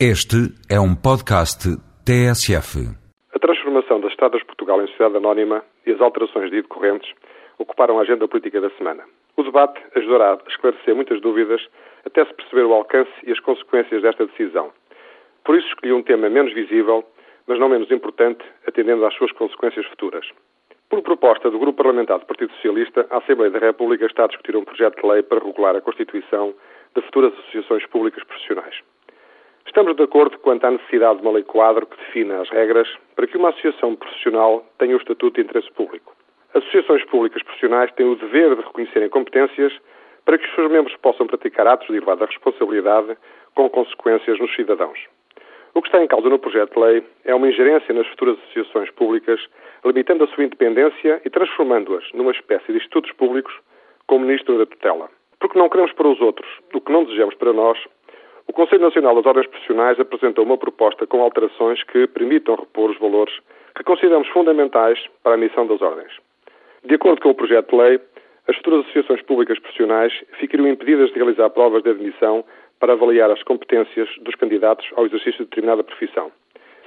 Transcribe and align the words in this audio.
Este 0.00 0.50
é 0.68 0.74
um 0.80 0.90
podcast 0.92 1.70
TSF. 2.02 2.82
A 3.32 3.38
transformação 3.38 4.00
das 4.00 4.10
Estradas 4.10 4.40
de 4.40 4.46
Portugal 4.46 4.82
em 4.82 4.88
sociedade 4.88 5.18
anónima 5.18 5.62
e 5.86 5.92
as 5.92 6.00
alterações 6.00 6.50
de 6.50 6.62
decorrentes 6.62 7.08
ocuparam 7.60 8.00
a 8.00 8.02
agenda 8.02 8.26
política 8.26 8.60
da 8.60 8.70
semana. 8.70 9.04
O 9.36 9.44
debate 9.44 9.80
ajudará 9.94 10.32
a 10.32 10.50
esclarecer 10.50 10.96
muitas 10.96 11.20
dúvidas 11.20 11.64
até 12.04 12.24
se 12.24 12.34
perceber 12.34 12.64
o 12.64 12.74
alcance 12.74 13.12
e 13.22 13.30
as 13.30 13.38
consequências 13.38 14.02
desta 14.02 14.26
decisão. 14.26 14.72
Por 15.44 15.56
isso 15.56 15.68
escolhi 15.68 15.92
um 15.92 16.02
tema 16.02 16.28
menos 16.28 16.52
visível, 16.52 17.04
mas 17.46 17.60
não 17.60 17.68
menos 17.68 17.88
importante, 17.92 18.44
atendendo 18.66 19.06
às 19.06 19.14
suas 19.14 19.30
consequências 19.30 19.86
futuras. 19.86 20.26
Por 20.90 21.02
proposta 21.02 21.48
do 21.52 21.58
Grupo 21.60 21.84
Parlamentar 21.84 22.18
do 22.18 22.26
Partido 22.26 22.52
Socialista, 22.54 23.06
a 23.10 23.18
Assembleia 23.18 23.52
da 23.52 23.60
República 23.60 24.06
está 24.06 24.24
a 24.24 24.28
discutir 24.28 24.56
um 24.56 24.64
projeto 24.64 25.00
de 25.00 25.08
lei 25.08 25.22
para 25.22 25.38
regular 25.38 25.76
a 25.76 25.80
constituição 25.80 26.52
de 26.96 27.02
futuras 27.02 27.32
associações 27.34 27.86
públicas 27.86 28.24
profissionais. 28.24 28.74
Estamos 29.66 29.96
de 29.96 30.02
acordo 30.02 30.38
quanto 30.38 30.64
à 30.66 30.70
necessidade 30.70 31.20
de 31.20 31.22
uma 31.22 31.32
lei 31.32 31.42
quadro 31.42 31.86
que 31.86 31.96
defina 31.96 32.40
as 32.40 32.50
regras 32.50 32.88
para 33.16 33.26
que 33.26 33.36
uma 33.36 33.48
associação 33.48 33.96
profissional 33.96 34.64
tenha 34.78 34.94
o 34.94 34.98
estatuto 34.98 35.34
de 35.34 35.40
interesse 35.40 35.70
público. 35.72 36.14
Associações 36.54 37.04
públicas 37.06 37.42
profissionais 37.42 37.90
têm 37.92 38.06
o 38.06 38.14
dever 38.14 38.54
de 38.54 38.62
reconhecerem 38.62 39.08
competências 39.08 39.72
para 40.24 40.38
que 40.38 40.46
os 40.46 40.54
seus 40.54 40.70
membros 40.70 40.96
possam 40.98 41.26
praticar 41.26 41.66
atos 41.66 41.88
de 41.88 41.94
elevada 41.94 42.26
responsabilidade 42.26 43.16
com 43.54 43.68
consequências 43.68 44.38
nos 44.38 44.54
cidadãos. 44.54 44.98
O 45.74 45.82
que 45.82 45.88
está 45.88 46.02
em 46.02 46.06
causa 46.06 46.28
no 46.28 46.38
projeto 46.38 46.72
de 46.74 46.80
lei 46.80 47.02
é 47.24 47.34
uma 47.34 47.48
ingerência 47.48 47.92
nas 47.92 48.06
futuras 48.06 48.38
associações 48.38 48.90
públicas, 48.92 49.40
limitando 49.84 50.22
a 50.22 50.28
sua 50.28 50.44
independência 50.44 51.20
e 51.24 51.30
transformando-as 51.30 52.04
numa 52.12 52.30
espécie 52.30 52.70
de 52.70 52.78
institutos 52.78 53.10
públicos 53.12 53.52
com 54.06 54.16
o 54.16 54.20
Ministro 54.20 54.56
da 54.56 54.66
Tutela. 54.66 55.10
Porque 55.40 55.58
não 55.58 55.68
queremos 55.68 55.92
para 55.92 56.06
os 56.06 56.20
outros 56.20 56.48
o 56.72 56.80
que 56.80 56.92
não 56.92 57.02
desejamos 57.02 57.34
para 57.34 57.52
nós, 57.52 57.76
o 58.46 58.52
Conselho 58.52 58.82
Nacional 58.82 59.14
das 59.14 59.26
Ordens 59.26 59.46
Profissionais 59.46 59.98
apresentou 59.98 60.44
uma 60.44 60.58
proposta 60.58 61.06
com 61.06 61.22
alterações 61.22 61.82
que 61.84 62.06
permitam 62.06 62.54
repor 62.54 62.90
os 62.90 62.98
valores 62.98 63.34
que 63.74 63.82
consideramos 63.82 64.28
fundamentais 64.28 64.98
para 65.22 65.34
a 65.34 65.38
missão 65.38 65.66
das 65.66 65.80
ordens. 65.80 66.12
De 66.84 66.94
acordo 66.94 67.20
com 67.20 67.30
o 67.30 67.34
projeto 67.34 67.70
de 67.70 67.76
lei, 67.76 68.00
as 68.46 68.56
futuras 68.56 68.80
associações 68.80 69.22
públicas 69.22 69.58
profissionais 69.58 70.12
ficariam 70.38 70.68
impedidas 70.68 71.08
de 71.10 71.16
realizar 71.16 71.48
provas 71.50 71.82
de 71.82 71.90
admissão 71.90 72.44
para 72.78 72.92
avaliar 72.92 73.30
as 73.30 73.42
competências 73.42 74.08
dos 74.20 74.34
candidatos 74.34 74.86
ao 74.94 75.06
exercício 75.06 75.44
de 75.44 75.50
determinada 75.50 75.82
profissão. 75.82 76.30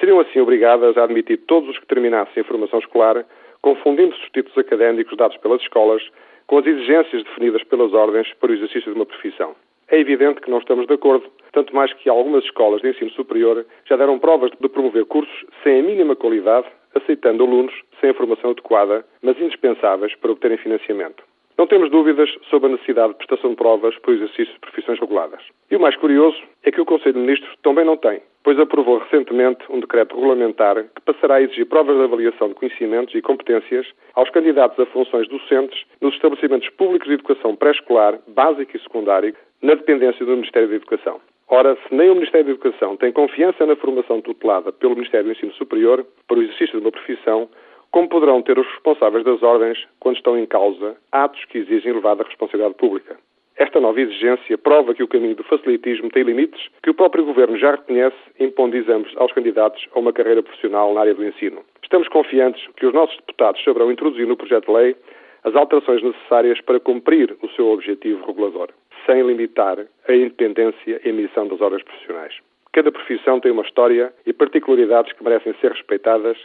Seriam 0.00 0.18
assim 0.18 0.40
obrigadas 0.40 0.96
a 0.98 1.04
admitir 1.04 1.38
todos 1.46 1.68
os 1.70 1.78
que 1.78 1.86
terminassem 1.86 2.42
a 2.42 2.44
formação 2.44 2.80
escolar, 2.80 3.24
confundindo-se 3.62 4.20
os 4.20 4.30
títulos 4.30 4.58
académicos 4.58 5.16
dados 5.16 5.36
pelas 5.36 5.62
escolas 5.62 6.02
com 6.48 6.58
as 6.58 6.66
exigências 6.66 7.22
definidas 7.22 7.62
pelas 7.62 7.92
ordens 7.92 8.32
para 8.34 8.50
o 8.50 8.54
exercício 8.54 8.92
de 8.92 8.98
uma 8.98 9.06
profissão. 9.06 9.54
É 9.88 9.98
evidente 9.98 10.40
que 10.40 10.50
não 10.50 10.58
estamos 10.58 10.86
de 10.86 10.94
acordo, 10.94 11.24
tanto 11.52 11.74
mais 11.74 11.92
que 11.94 12.08
algumas 12.08 12.44
escolas 12.44 12.82
de 12.82 12.90
ensino 12.90 13.10
superior 13.10 13.64
já 13.84 13.96
deram 13.96 14.18
provas 14.18 14.50
de 14.60 14.68
promover 14.68 15.04
cursos 15.06 15.44
sem 15.62 15.80
a 15.80 15.82
mínima 15.82 16.14
qualidade, 16.14 16.66
aceitando 16.94 17.44
alunos 17.44 17.74
sem 18.00 18.10
a 18.10 18.14
formação 18.14 18.50
adequada, 18.50 19.04
mas 19.22 19.40
indispensáveis 19.40 20.14
para 20.16 20.32
obterem 20.32 20.58
financiamento. 20.58 21.23
Não 21.56 21.68
temos 21.68 21.88
dúvidas 21.88 22.28
sobre 22.50 22.68
a 22.68 22.72
necessidade 22.72 23.12
de 23.12 23.18
prestação 23.18 23.50
de 23.50 23.56
provas 23.56 23.96
para 23.98 24.10
o 24.10 24.14
exercício 24.14 24.52
de 24.52 24.58
profissões 24.58 24.98
reguladas. 24.98 25.40
E 25.70 25.76
o 25.76 25.80
mais 25.80 25.94
curioso 25.96 26.36
é 26.64 26.72
que 26.72 26.80
o 26.80 26.84
Conselho 26.84 27.14
de 27.14 27.20
Ministros 27.20 27.54
também 27.62 27.84
não 27.84 27.96
tem, 27.96 28.20
pois 28.42 28.58
aprovou 28.58 28.98
recentemente 28.98 29.64
um 29.70 29.78
decreto 29.78 30.16
regulamentar 30.16 30.82
que 30.82 31.00
passará 31.04 31.36
a 31.36 31.42
exigir 31.42 31.66
provas 31.66 31.96
de 31.96 32.02
avaliação 32.02 32.48
de 32.48 32.54
conhecimentos 32.54 33.14
e 33.14 33.22
competências 33.22 33.86
aos 34.14 34.28
candidatos 34.30 34.80
a 34.80 34.86
funções 34.86 35.28
docentes 35.28 35.84
nos 36.00 36.14
estabelecimentos 36.14 36.68
públicos 36.70 37.06
de 37.06 37.14
educação 37.14 37.54
pré-escolar, 37.54 38.18
básica 38.26 38.76
e 38.76 38.80
secundária, 38.80 39.32
na 39.62 39.74
dependência 39.74 40.26
do 40.26 40.32
Ministério 40.32 40.68
da 40.68 40.74
Educação. 40.74 41.20
Ora, 41.48 41.76
se 41.86 41.94
nem 41.94 42.10
o 42.10 42.14
Ministério 42.14 42.46
da 42.46 42.52
Educação 42.52 42.96
tem 42.96 43.12
confiança 43.12 43.64
na 43.64 43.76
formação 43.76 44.20
tutelada 44.20 44.72
pelo 44.72 44.94
Ministério 44.96 45.26
do 45.26 45.32
Ensino 45.32 45.52
Superior 45.52 46.04
para 46.26 46.38
o 46.38 46.42
exercício 46.42 46.78
de 46.78 46.84
uma 46.84 46.90
profissão, 46.90 47.48
como 47.94 48.08
poderão 48.08 48.42
ter 48.42 48.58
os 48.58 48.66
responsáveis 48.66 49.24
das 49.24 49.40
ordens 49.40 49.78
quando 50.00 50.16
estão 50.16 50.36
em 50.36 50.44
causa 50.46 50.96
atos 51.12 51.44
que 51.44 51.58
exigem 51.58 51.92
elevada 51.92 52.24
responsabilidade 52.24 52.74
pública? 52.74 53.16
Esta 53.56 53.78
nova 53.78 54.00
exigência 54.00 54.58
prova 54.58 54.92
que 54.92 55.02
o 55.04 55.06
caminho 55.06 55.36
do 55.36 55.44
facilitismo 55.44 56.10
tem 56.10 56.24
limites 56.24 56.60
que 56.82 56.90
o 56.90 56.94
próprio 56.94 57.24
Governo 57.24 57.56
já 57.56 57.70
reconhece, 57.70 58.16
impondo 58.40 58.76
exames 58.76 59.16
aos 59.16 59.30
candidatos 59.30 59.86
a 59.94 60.00
uma 60.00 60.12
carreira 60.12 60.42
profissional 60.42 60.92
na 60.92 61.02
área 61.02 61.14
do 61.14 61.24
ensino. 61.24 61.62
Estamos 61.84 62.08
confiantes 62.08 62.66
que 62.76 62.84
os 62.84 62.92
nossos 62.92 63.16
deputados 63.18 63.62
saberão 63.62 63.92
introduzir 63.92 64.26
no 64.26 64.36
projeto 64.36 64.66
de 64.66 64.72
lei 64.72 64.96
as 65.44 65.54
alterações 65.54 66.02
necessárias 66.02 66.60
para 66.62 66.80
cumprir 66.80 67.36
o 67.42 67.48
seu 67.50 67.68
objetivo 67.68 68.26
regulador 68.26 68.70
sem 69.06 69.22
limitar 69.22 69.78
a 70.08 70.12
independência 70.12 71.00
e 71.04 71.10
a 71.10 71.12
missão 71.12 71.46
das 71.46 71.60
horas 71.60 71.80
profissionais. 71.84 72.34
Cada 72.72 72.90
profissão 72.90 73.38
tem 73.38 73.52
uma 73.52 73.62
história 73.62 74.12
e 74.26 74.32
particularidades 74.32 75.12
que 75.12 75.22
merecem 75.22 75.54
ser 75.60 75.70
respeitadas 75.70 76.36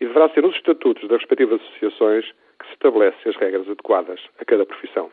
e 0.00 0.06
deverá 0.06 0.28
ser 0.30 0.42
nos 0.42 0.54
estatutos 0.54 1.08
das 1.08 1.18
respectivas 1.20 1.60
associações 1.60 2.24
que 2.58 2.66
se 2.66 2.72
estabelecem 2.72 3.30
as 3.30 3.36
regras 3.36 3.68
adequadas 3.68 4.20
a 4.38 4.44
cada 4.44 4.66
profissão. 4.66 5.10